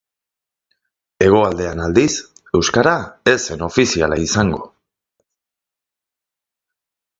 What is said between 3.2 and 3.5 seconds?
ez